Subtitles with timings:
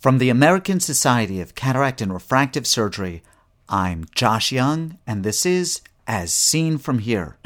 [0.00, 3.22] From the American Society of Cataract and Refractive Surgery,
[3.68, 7.36] I'm Josh Young, and this is As Seen From Here.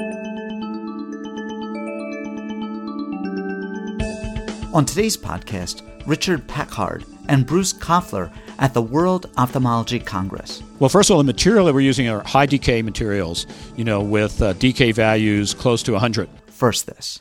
[4.73, 10.63] On today's podcast, Richard Packard and Bruce Koffler at the World Ophthalmology Congress.
[10.79, 13.99] Well, first of all, the material that we're using are high Dk materials, you know,
[13.99, 16.29] with uh, Dk values close to 100.
[16.47, 17.19] First, this.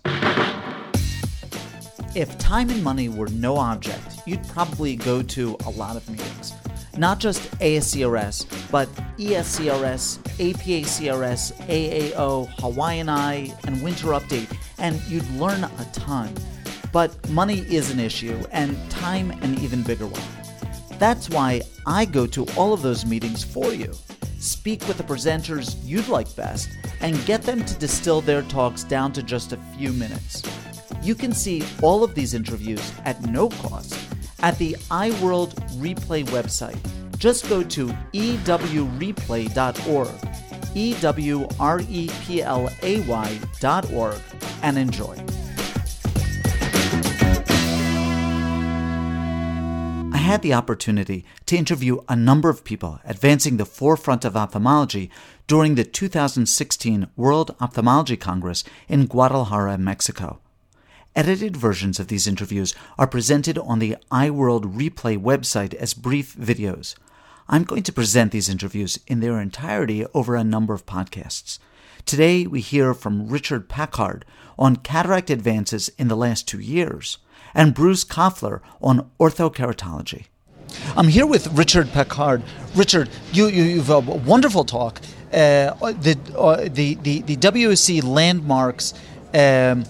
[2.15, 6.55] If time and money were no object, you'd probably go to a lot of meetings.
[6.97, 15.65] Not just ASCRS, but ESCRS, APACRS, AAO, Hawaiian Eye, and Winter Update, and you'd learn
[15.65, 16.33] a ton.
[16.93, 20.99] But money is an issue, and time an even bigger one.
[20.99, 23.93] That's why I go to all of those meetings for you.
[24.39, 26.69] Speak with the presenters you'd like best
[27.01, 30.43] and get them to distill their talks down to just a few minutes.
[31.03, 34.14] You can see all of these interviews at no cost
[34.45, 36.79] at the EyeWorld Replay website.
[37.19, 39.49] Just go to ewreplay.org,
[40.75, 44.21] E W R E P L A Y.org,
[44.63, 45.17] and enjoy.
[50.13, 55.11] I had the opportunity to interview a number of people advancing the forefront of ophthalmology
[55.47, 60.41] during the 2016 World Ophthalmology Congress in Guadalajara, Mexico.
[61.17, 66.97] Edited versions of these interviews are presented on the EyeWorld Replay website as brief videos.
[67.49, 71.61] I'm going to present these interviews in their entirety over a number of podcasts.
[72.05, 74.25] Today, we hear from Richard Packard
[74.59, 77.19] on cataract advances in the last two years
[77.55, 80.25] and Bruce Koffler on orthokeratology.
[80.97, 82.43] I'm here with Richard Packard.
[82.75, 85.01] Richard, you, you, have a wonderful talk.
[85.33, 88.95] Uh, the, uh, the, the, the WOC landmarks.
[89.33, 89.85] Um,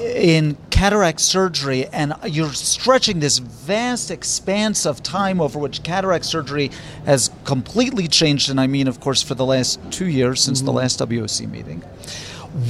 [0.00, 6.70] in cataract surgery, and you're stretching this vast expanse of time over which cataract surgery
[7.04, 8.50] has completely changed.
[8.50, 10.66] And I mean, of course, for the last two years since mm-hmm.
[10.66, 11.80] the last WOC meeting.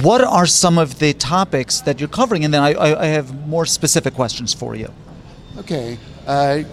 [0.01, 2.45] What are some of the topics that you're covering?
[2.45, 4.91] And then I, I, I have more specific questions for you.
[5.57, 5.97] Okay.
[6.27, 6.63] Uh,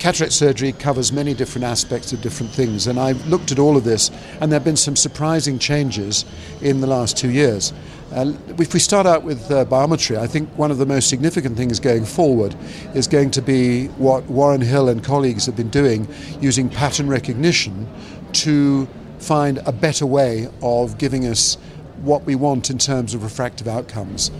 [0.00, 3.84] cataract surgery covers many different aspects of different things, and I've looked at all of
[3.84, 4.10] this,
[4.40, 6.24] and there have been some surprising changes
[6.62, 7.72] in the last two years.
[8.12, 11.56] Uh, if we start out with uh, biometry, I think one of the most significant
[11.56, 12.56] things going forward
[12.92, 16.08] is going to be what Warren Hill and colleagues have been doing
[16.40, 17.88] using pattern recognition
[18.32, 18.88] to
[19.20, 21.54] find a better way of giving us
[22.02, 24.32] what we want in terms of refractive outcomes.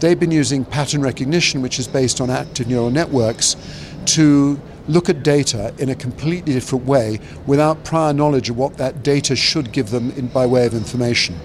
[0.00, 3.56] They've been using pattern recognition, which is based on active neural networks,
[4.06, 9.02] to look at data in a completely different way without prior knowledge of what that
[9.02, 11.38] data should give them in, by way of information.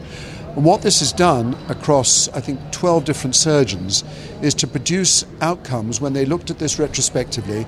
[0.59, 4.03] And what this has done across, I think, 12 different surgeons
[4.41, 7.65] is to produce outcomes when they looked at this retrospectively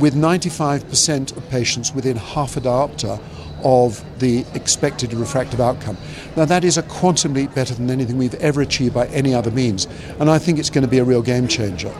[0.00, 3.22] with 95% of patients within half a diopter
[3.62, 5.96] of the expected refractive outcome.
[6.34, 9.52] Now, that is a quantum leap better than anything we've ever achieved by any other
[9.52, 9.86] means,
[10.18, 11.94] and I think it's going to be a real game changer.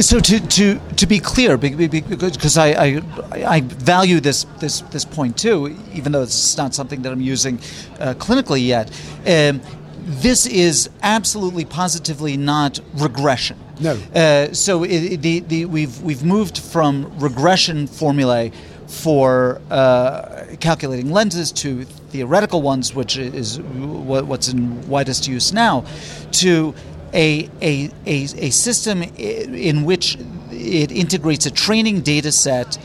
[0.00, 3.02] So to, to, to be clear, because I, I,
[3.46, 7.58] I value this, this, this point too, even though it's not something that I'm using
[7.98, 8.90] uh, clinically yet,
[9.26, 9.60] um,
[10.00, 13.58] this is absolutely positively not regression.
[13.80, 13.98] No.
[14.14, 18.52] Uh, so it, the, the, we've, we've moved from regression formulae
[18.86, 25.84] for uh, calculating lenses to theoretical ones, which is what's in widest use now,
[26.32, 26.74] to
[27.16, 30.18] a, a, a, a system in which
[30.50, 32.78] it integrates a training data set.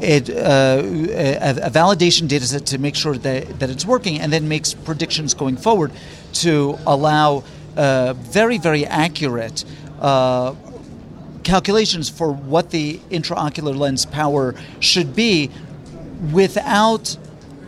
[0.00, 4.32] It, uh, a, a, validation data set to make sure that, that it's working and
[4.32, 5.92] then makes predictions going forward
[6.34, 7.44] to allow
[7.76, 9.64] uh, very, very accurate
[10.00, 10.54] uh,
[11.44, 15.50] calculations for what the intraocular lens power should be
[16.32, 17.16] without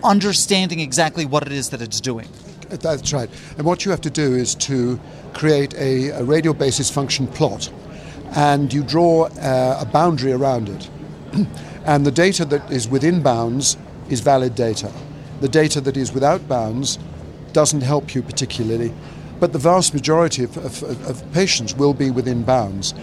[0.02, 2.28] understanding exactly what it is that it's doing.
[2.68, 3.30] That's right.
[3.56, 5.00] And what you have to do is to
[5.34, 7.70] create a, a radial basis function plot
[8.32, 10.90] and you draw uh, a boundary around it.
[11.84, 13.76] and the data that is within bounds
[14.10, 14.92] is valid data.
[15.40, 16.98] The data that is without bounds
[17.52, 18.92] doesn't help you particularly,
[19.40, 22.94] but the vast majority of, of, of patients will be within bounds.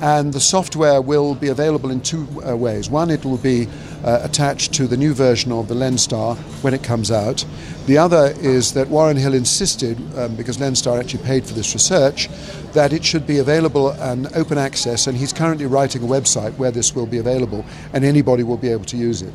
[0.00, 2.90] And the software will be available in two uh, ways.
[2.90, 3.68] One, it will be
[4.04, 7.44] uh, attached to the new version of the Lenstar when it comes out.
[7.86, 12.28] The other is that Warren Hill insisted, um, because Lenstar actually paid for this research,
[12.72, 16.70] that it should be available and open access, and he's currently writing a website where
[16.70, 19.32] this will be available, and anybody will be able to use it.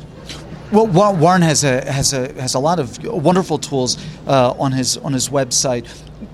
[0.72, 3.98] Well, Warren has a has a has a lot of wonderful tools
[4.28, 5.84] uh, on his on his website.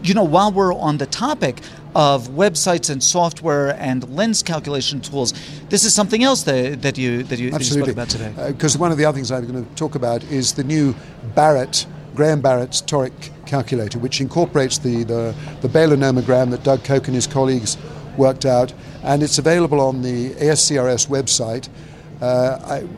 [0.03, 1.61] You know, while we're on the topic
[1.95, 5.33] of websites and software and lens calculation tools,
[5.69, 8.33] this is something else that, that you that you, that you spoke about today.
[8.49, 10.95] Because uh, one of the other things I'm going to talk about is the new
[11.35, 11.87] Barrett
[12.17, 17.15] Graham Barrett's toric calculator, which incorporates the, the, the Baylor nomogram that Doug Koch and
[17.15, 17.77] his colleagues
[18.17, 18.73] worked out,
[19.03, 21.69] and it's available on the ASCRS website.
[22.23, 22.89] Uh, I,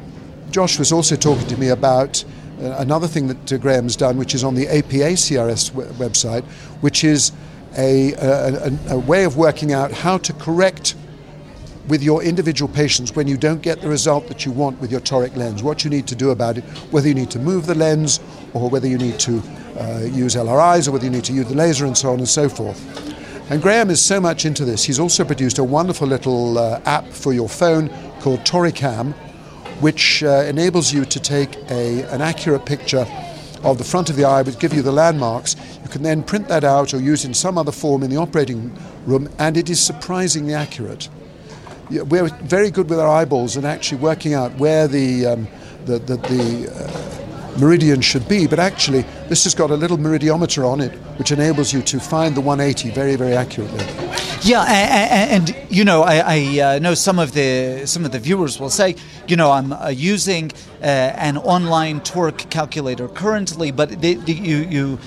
[0.50, 2.24] Josh was also talking to me about
[2.60, 6.44] another thing that uh, Graham's done, which is on the APA CRS w- website,
[6.80, 7.32] which is
[7.76, 10.94] a, a, a, way of working out how to correct
[11.88, 15.00] with your individual patients when you don't get the result that you want with your
[15.00, 17.74] toric lens, what you need to do about it, whether you need to move the
[17.74, 18.20] lens
[18.52, 19.42] or whether you need to
[19.78, 22.28] uh, use LRIs or whether you need to use the laser and so on and
[22.28, 22.78] so forth.
[23.50, 27.06] And Graham is so much into this, he's also produced a wonderful little uh, app
[27.08, 27.88] for your phone
[28.20, 29.14] called Toricam,
[29.80, 33.06] which uh, enables you to take a, an accurate picture
[33.62, 35.56] of the front of the eye, which give you the landmarks.
[35.82, 38.76] You can then print that out or use in some other form in the operating
[39.06, 41.08] room, and it is surprisingly accurate.
[41.90, 45.48] We're very good with our eyeballs and actually working out where the um,
[45.86, 47.17] the, the, the uh,
[47.58, 51.72] meridian should be, but actually this has got a little meridiometer on it which enables
[51.72, 53.84] you to find the 180 very, very accurately.
[54.42, 58.20] Yeah, and, and you know, I, I uh, know some of the some of the
[58.20, 58.94] viewers will say,
[59.26, 64.98] you know, I'm uh, using uh, an online toric calculator currently, but you you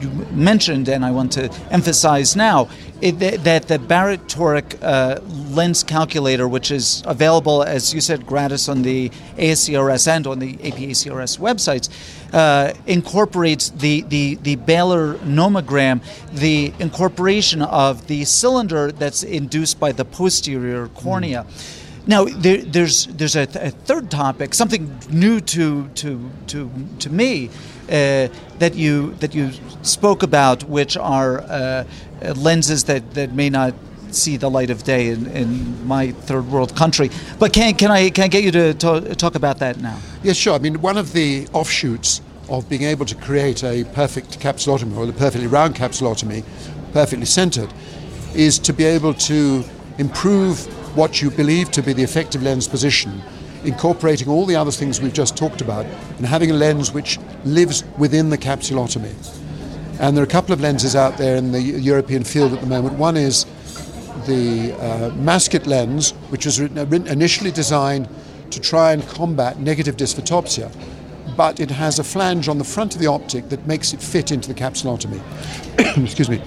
[0.00, 2.68] you mentioned, and I want to emphasize now,
[3.00, 5.20] it, that the Barrett Toric uh,
[5.54, 9.08] lens calculator, which is available, as you said, gratis on the
[9.38, 11.88] ASCRS and on the APACRS websites,
[12.32, 19.92] uh, incorporates the, the, the Baylor nomogram, the incorporation of the cylinder that's induced by
[19.92, 21.44] the posterior cornea.
[21.48, 21.76] Mm.
[22.06, 27.10] Now, there, there's there's a, th- a, third topic, something new to to to to
[27.10, 27.50] me,
[27.90, 29.50] that you that you
[29.82, 31.84] spoke about, which are uh,
[32.36, 33.74] lenses that, that may not
[34.10, 37.10] see the light of day in, in my third world country.
[37.38, 39.98] But can, can, I, can I get you to, to talk about that now?
[40.22, 40.54] Yes, sure.
[40.54, 45.08] I mean, one of the offshoots of being able to create a perfect capsulotomy or
[45.08, 46.44] a perfectly round capsulotomy,
[46.92, 47.72] perfectly centered,
[48.34, 49.64] is to be able to
[49.98, 50.66] improve
[50.96, 53.22] what you believe to be the effective lens position
[53.64, 55.84] incorporating all the other things we've just talked about
[56.16, 59.14] and having a lens which lives within the capsulotomy.
[60.00, 62.66] And there are a couple of lenses out there in the European field at the
[62.66, 62.98] moment.
[62.98, 63.44] One is
[64.26, 68.08] the uh, Masket lens, which was initially designed
[68.50, 70.72] to try and combat negative dysphotopsia,
[71.36, 74.32] but it has a flange on the front of the optic that makes it fit
[74.32, 75.20] into the capsulotomy.
[76.04, 76.42] Excuse me.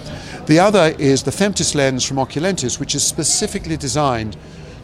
[0.45, 4.35] The other is the Femtis lens from Oculentis, which is specifically designed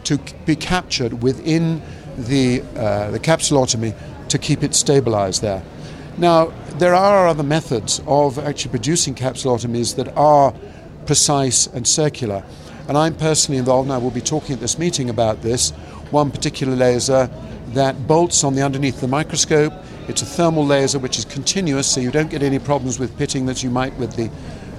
[0.06, 1.82] to be captured within
[2.26, 3.96] the, uh, the capsulotomy
[4.30, 5.64] to keep it stabilized there.
[6.18, 10.54] Now, there are other methods of actually producing capsulotomies that are
[11.06, 12.44] precise and circular.
[12.88, 15.72] And I'm personally involved, and I will be talking at this meeting about this.
[16.12, 17.30] One particular laser
[17.74, 19.74] that bolts on the underneath the microscope.
[20.08, 23.46] It's a thermal laser which is continuous, so you don't get any problems with pitting
[23.46, 24.30] that you might with the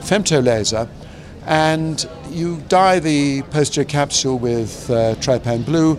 [0.01, 0.89] femto laser.
[1.47, 5.15] And you dye the posterior capsule with uh,
[5.65, 5.99] blue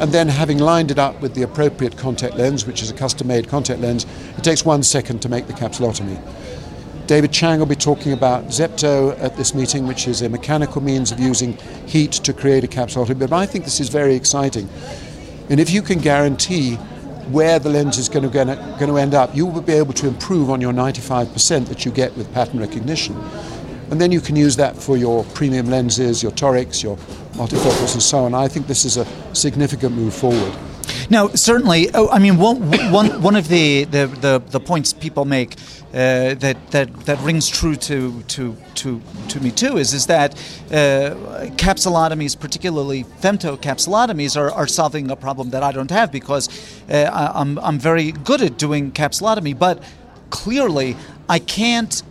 [0.00, 3.28] and then having lined it up with the appropriate contact lens, which is a custom
[3.28, 4.06] made contact lens,
[4.36, 6.18] it takes one second to make the capsulotomy.
[7.06, 11.12] David Chang will be talking about Zepto at this meeting, which is a mechanical means
[11.12, 11.56] of using
[11.86, 13.18] heat to create a capsulotomy.
[13.18, 14.68] But I think this is very exciting.
[15.50, 16.76] And if you can guarantee
[17.30, 20.08] where the lens is going to, going to end up, you will be able to
[20.08, 23.16] improve on your 95% that you get with pattern recognition.
[23.90, 26.96] And then you can use that for your premium lenses, your torics, your
[27.32, 28.34] multifocals, and so on.
[28.34, 30.52] I think this is a significant move forward.
[31.08, 35.24] Now, certainly, oh, I mean, one, one, one of the, the, the, the points people
[35.24, 35.54] make
[35.92, 40.34] uh, that, that, that rings true to, to, to, to me too is, is that
[40.70, 41.16] uh,
[41.56, 46.48] capsulotomies, particularly femtocapsulotomies, are, are solving a problem that I don't have because
[46.88, 49.82] uh, I'm, I'm very good at doing capsulotomy, but
[50.30, 50.96] clearly
[51.28, 52.02] I can't,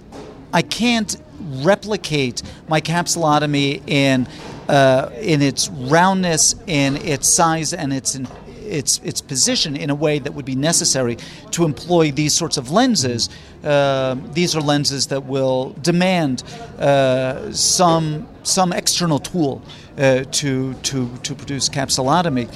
[0.53, 4.27] I can't replicate my capsulotomy in
[4.67, 8.27] uh, in its roundness, in its size, and its in,
[8.69, 11.17] its its position in a way that would be necessary
[11.51, 13.29] to employ these sorts of lenses.
[13.63, 16.43] Uh, these are lenses that will demand
[16.77, 19.61] uh, some some external tool
[19.97, 22.47] uh, to to to produce capsulotomy.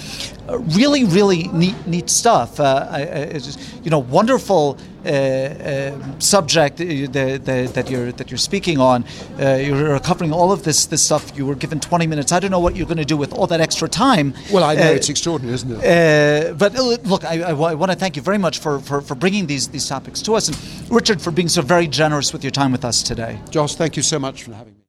[0.47, 2.59] Uh, really, really neat neat stuff.
[2.59, 3.41] Uh, I, I,
[3.83, 9.05] you know, wonderful uh, uh, subject that you're that you're speaking on.
[9.37, 11.35] you're covering all of this this stuff.
[11.37, 12.31] You were given 20 minutes.
[12.31, 14.33] I don't know what you're going to do with all that extra time.
[14.51, 16.57] Well, I know it's extraordinary, isn't it?
[16.57, 19.47] but look, I, I, I want to thank you very much for, for, for bringing
[19.47, 22.71] these these topics to us, and Richard for being so very generous with your time
[22.71, 23.39] with us today.
[23.49, 24.79] Josh, thank you so much for having me.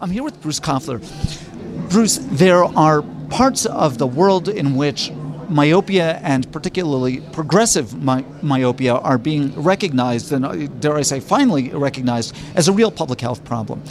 [0.00, 1.00] I'm here with Bruce Koffler.
[1.90, 5.10] Bruce, there are parts of the world in which
[5.48, 11.70] myopia and particularly progressive my- myopia are being recognized, and uh, dare I say, finally
[11.70, 13.82] recognized as a real public health problem.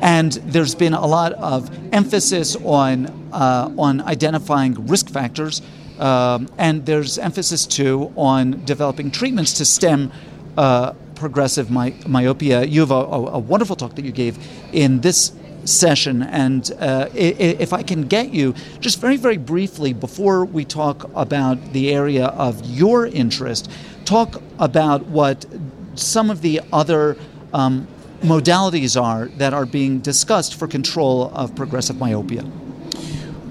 [0.00, 5.62] And there's been a lot of emphasis on uh, on identifying risk factors,
[5.98, 10.10] um, and there's emphasis too on developing treatments to stem
[10.56, 12.64] uh, progressive my- myopia.
[12.64, 14.36] You have a, a, a wonderful talk that you gave
[14.72, 15.32] in this
[15.64, 16.22] session.
[16.22, 21.72] And uh, if I can get you, just very, very briefly, before we talk about
[21.72, 23.70] the area of your interest,
[24.04, 25.46] talk about what
[25.94, 27.16] some of the other
[27.52, 27.86] um,
[28.22, 32.44] modalities are that are being discussed for control of progressive myopia.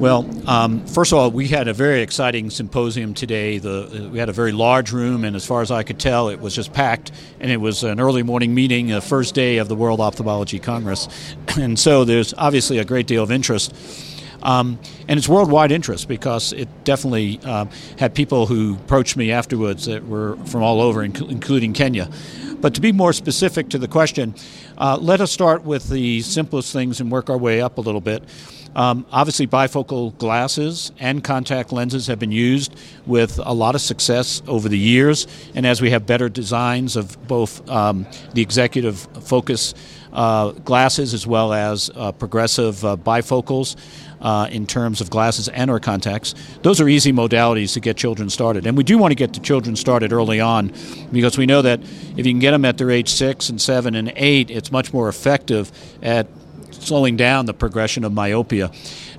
[0.02, 3.60] Well, um, first of all, we had a very exciting symposium today.
[3.60, 6.40] The, we had a very large room, and as far as I could tell, it
[6.40, 7.12] was just packed.
[7.40, 11.08] And it was an early morning meeting, the first day of the World Ophthalmology Congress.
[11.56, 13.76] And so there's obviously a great deal of interest.
[14.42, 17.66] Um, and it's worldwide interest because it definitely uh,
[18.00, 22.10] had people who approached me afterwards that were from all over, including Kenya.
[22.60, 24.34] But to be more specific to the question,
[24.80, 28.02] uh, let us start with the simplest things and work our way up a little
[28.02, 28.24] bit.
[28.76, 32.76] Um, obviously, bifocal glasses and contact lenses have been used
[33.06, 35.28] with a lot of success over the years.
[35.56, 39.74] And as we have better designs of both um, the executive focus
[40.14, 43.78] uh, glasses as well as uh, progressive uh, bifocals,
[44.22, 46.36] uh, in terms of glasses and or contacts.
[46.62, 48.66] Those are easy modalities to get children started.
[48.66, 50.72] And we do want to get the children started early on
[51.12, 53.96] because we know that if you can get them at their age six and seven
[53.96, 56.28] and eight, it's much more effective at
[56.72, 58.72] slowing down the progression of myopia.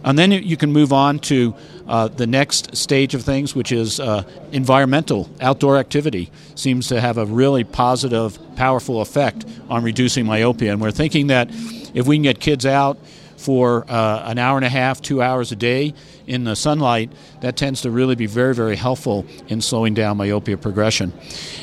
[0.04, 1.54] And then you can move on to
[1.86, 6.30] uh, the next stage of things, which is uh, environmental outdoor activity.
[6.54, 10.72] Seems to have a really positive, powerful effect on reducing myopia.
[10.72, 11.48] And we're thinking that
[11.94, 12.98] if we can get kids out
[13.36, 15.94] for uh, an hour and a half, two hours a day
[16.26, 17.10] in the sunlight,
[17.40, 21.12] that tends to really be very, very helpful in slowing down myopia progression.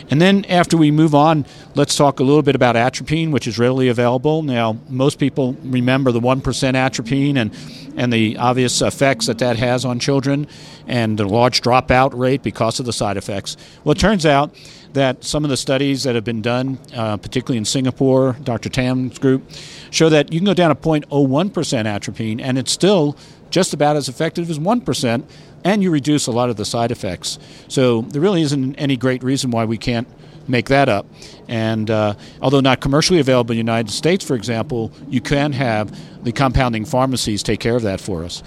[0.09, 3.59] And then after we move on, let's talk a little bit about atropine, which is
[3.59, 4.43] readily available.
[4.43, 7.55] Now, most people remember the 1% atropine and,
[7.95, 10.47] and the obvious effects that that has on children
[10.87, 13.57] and the large dropout rate because of the side effects.
[13.83, 14.55] Well, it turns out
[14.93, 18.69] that some of the studies that have been done, uh, particularly in Singapore, Dr.
[18.69, 19.43] Tan's group,
[19.91, 23.15] show that you can go down to 0.01% atropine and it's still
[23.49, 25.23] just about as effective as 1%,
[25.63, 27.39] and you reduce a lot of the side effects.
[27.67, 30.07] So there really isn't any great reason why we can't
[30.47, 31.05] make that up.
[31.47, 35.95] And uh, although not commercially available in the United States, for example, you can have
[36.23, 38.43] the compounding pharmacies take care of that for us.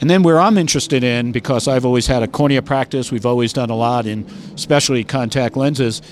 [0.00, 3.52] And then where I'm interested in, because I've always had a cornea practice, we've always
[3.52, 6.02] done a lot in specialty contact lenses,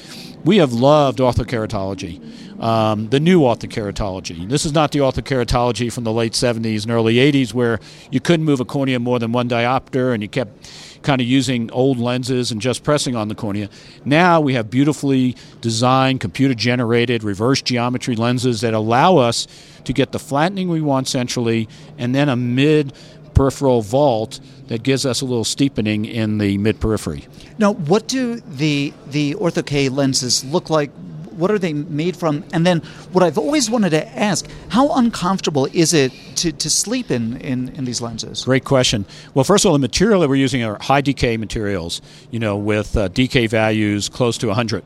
[0.45, 4.49] we have loved orthokeratology, um, the new orthokeratology.
[4.49, 7.79] This is not the orthokeratology from the late 70s and early 80s where
[8.11, 10.71] you couldn't move a cornea more than one diopter and you kept
[11.03, 13.69] kind of using old lenses and just pressing on the cornea.
[14.05, 19.47] Now we have beautifully designed, computer generated, reverse geometry lenses that allow us
[19.85, 21.69] to get the flattening we want centrally
[21.99, 22.93] and then a mid
[23.35, 27.27] peripheral vault that gives us a little steepening in the mid periphery.
[27.59, 30.91] Now, what do the the Ortho K lenses look like?
[31.37, 32.45] What are they made from?
[32.53, 32.81] And then,
[33.13, 37.71] what I've always wanted to ask: How uncomfortable is it to, to sleep in, in,
[37.71, 38.45] in these lenses?
[38.45, 39.07] Great question.
[39.35, 42.03] Well, first of all, the material that we're using are high Dk materials.
[42.31, 44.85] You know, with uh, Dk values close to 100,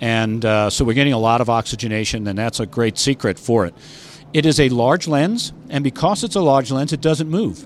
[0.00, 3.66] and uh, so we're getting a lot of oxygenation, and that's a great secret for
[3.66, 3.74] it.
[4.34, 7.64] It is a large lens, and because it's a large lens, it doesn't move.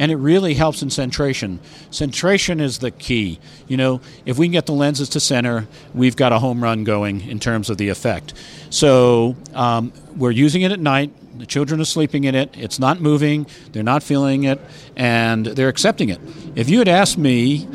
[0.00, 1.58] And it really helps in centration.
[1.92, 3.38] Centration is the key.
[3.68, 6.82] You know, if we can get the lenses to center, we've got a home run
[6.82, 8.34] going in terms of the effect.
[8.70, 11.12] So um, we're using it at night.
[11.38, 12.50] The children are sleeping in it.
[12.58, 13.46] It's not moving.
[13.70, 14.60] They're not feeling it,
[14.96, 16.18] and they're accepting it.
[16.56, 17.68] If you had asked me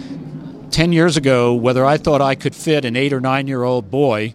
[0.71, 3.89] 10 years ago whether I thought I could fit an eight or nine year old
[3.89, 4.33] boy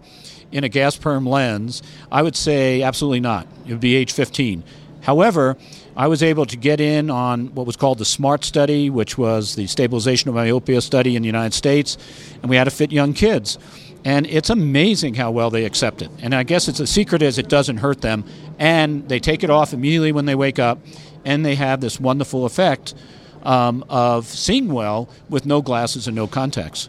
[0.53, 3.47] in a gas perm lens, I would say absolutely not.
[3.67, 4.65] It would be age 15.
[5.03, 5.57] However,
[5.97, 9.55] I was able to get in on what was called the SMART study, which was
[9.55, 11.99] the stabilization of myopia study in the United States,
[12.43, 13.59] and we had to fit young kids.
[14.05, 16.11] And it's amazing how well they accept it.
[16.21, 18.25] And I guess it's a secret is it doesn't hurt them,
[18.59, 20.79] and they take it off immediately when they wake up,
[21.25, 22.95] and they have this wonderful effect
[23.43, 26.89] um, of seeing well with no glasses and no contacts.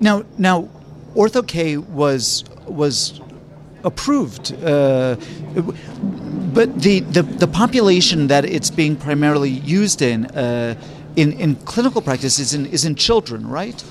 [0.00, 0.68] Now, now
[1.14, 3.20] Ortho-K was was
[3.84, 5.16] approved, uh,
[6.52, 10.74] but the, the, the population that it's being primarily used in, uh,
[11.16, 13.82] in in clinical practice is in is in children, right?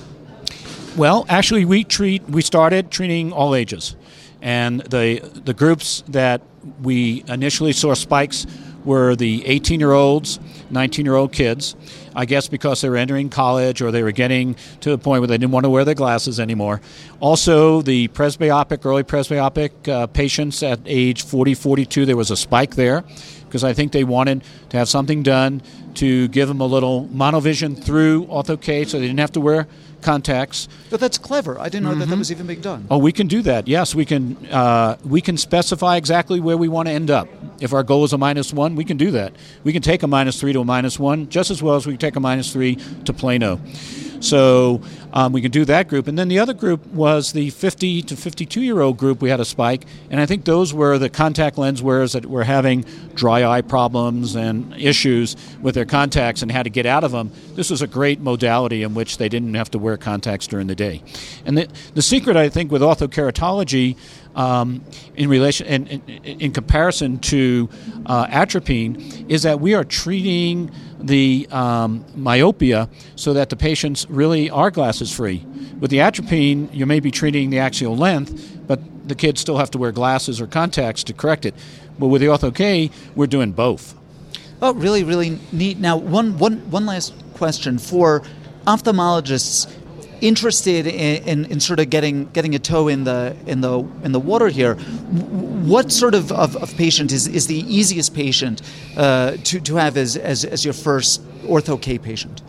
[0.96, 3.96] Well, actually, we treat we started treating all ages,
[4.40, 6.40] and the the groups that
[6.82, 8.46] we initially saw spikes
[8.84, 11.76] were the 18 year olds, 19 year old kids.
[12.14, 15.28] I guess because they were entering college or they were getting to the point where
[15.28, 16.80] they didn't want to wear their glasses anymore.
[17.20, 22.74] Also, the presbyopic, early presbyopic uh, patients at age 40, 42, there was a spike
[22.74, 23.04] there
[23.44, 25.62] because I think they wanted to have something done
[25.94, 29.66] to give them a little monovision through Ortho-K so they didn't have to wear
[30.02, 30.68] contacts.
[30.90, 31.58] But that's clever.
[31.58, 32.00] I didn't know mm-hmm.
[32.00, 32.18] that that mm-hmm.
[32.18, 32.86] was even being done.
[32.90, 33.68] Oh, we can do that.
[33.68, 34.36] Yes, we can.
[34.46, 37.28] Uh, we can specify exactly where we want to end up.
[37.60, 39.32] If our goal is a minus one, we can do that.
[39.64, 41.94] We can take a minus three to a minus one just as well as we
[41.94, 43.60] can take a minus three to plano.
[44.20, 44.82] So
[45.12, 46.08] um, we can do that group.
[46.08, 49.22] And then the other group was the 50 to 52 year old group.
[49.22, 49.84] We had a spike.
[50.10, 52.84] And I think those were the contact lens wearers that were having
[53.14, 57.30] dry eye problems and issues with their contacts and had to get out of them.
[57.54, 60.74] This was a great modality in which they didn't have to wear contacts during the
[60.74, 61.02] day.
[61.44, 63.96] And the, the secret, I think, with orthokeratology
[64.34, 64.84] um,
[65.16, 67.68] in relation in, in, in comparison to
[68.06, 70.70] uh, atropine is that we are treating
[71.00, 75.44] the um, myopia so that the patients really are glasses free.
[75.80, 79.70] With the atropine, you may be treating the axial length, but the kids still have
[79.72, 81.54] to wear glasses or contacts to correct it.
[81.98, 83.94] But with the Ortho-K, we're doing both.
[84.60, 85.78] Oh, really, really neat.
[85.78, 88.22] Now, one, one, one last question for
[88.66, 89.72] ophthalmologists
[90.20, 94.12] interested in, in, in, sort of getting getting a toe in the in the in
[94.12, 94.74] the water here.
[94.74, 98.62] What sort of, of, of patient is, is the easiest patient
[98.96, 102.40] uh, to, to have as, as, as your first Ortho-K patient?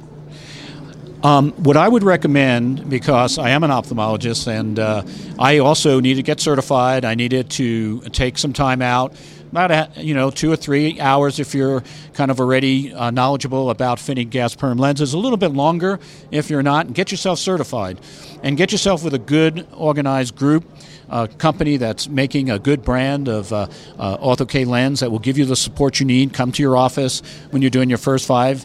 [1.22, 5.04] Um, what I would recommend, because I am an ophthalmologist and uh,
[5.38, 9.14] I also need to get certified, I needed to take some time out
[9.52, 13.70] about a, you know two or three hours if you're kind of already uh, knowledgeable
[13.70, 15.14] about fitting gas perm lenses.
[15.14, 16.00] A little bit longer
[16.32, 16.86] if you're not.
[16.86, 18.00] And get yourself certified,
[18.44, 20.66] and get yourself with a good organized group.
[21.12, 23.66] A company that's making a good brand of uh,
[23.98, 26.34] uh, Ortho-K lens that will give you the support you need.
[26.34, 28.64] Come to your office when you're doing your first five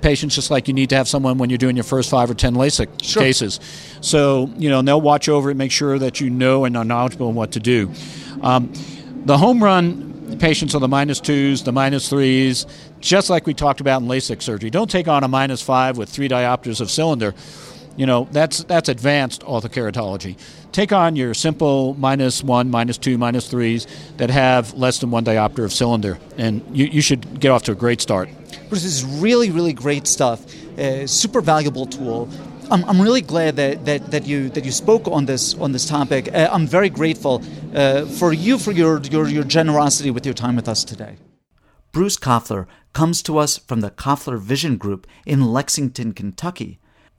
[0.00, 2.34] patients, just like you need to have someone when you're doing your first five or
[2.34, 3.22] ten LASIK sure.
[3.22, 3.60] cases.
[4.00, 7.28] So you know, they'll watch over it, make sure that you know and are knowledgeable
[7.28, 7.92] in what to do.
[8.42, 8.72] Um,
[9.24, 12.66] the home run patients are the minus twos, the minus threes,
[13.00, 14.70] just like we talked about in LASIK surgery.
[14.70, 17.34] Don't take on a minus five with three diopters of cylinder.
[17.96, 20.36] You know, that's, that's advanced orthokeratology.
[20.72, 25.24] Take on your simple minus one, minus two, minus threes that have less than one
[25.24, 28.28] diopter of cylinder, and you, you should get off to a great start.
[28.70, 30.44] This is really, really great stuff.
[30.76, 32.28] Uh, super valuable tool.
[32.70, 35.86] I'm, I'm really glad that, that, that you that you spoke on this on this
[35.86, 36.32] topic.
[36.32, 37.42] Uh, I'm very grateful
[37.74, 41.16] uh, for you for your, your your generosity with your time with us today.
[41.92, 46.78] Bruce Koffler comes to us from the Koffler Vision Group in Lexington, Kentucky,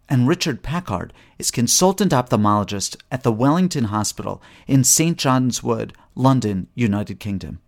[0.10, 6.68] and Richard Packard is consultant ophthalmologist at the Wellington Hospital in St John's Wood, London,
[6.76, 7.60] United Kingdom.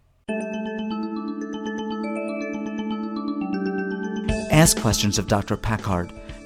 [4.52, 5.56] Ask questions of Dr.
[5.56, 6.12] Packard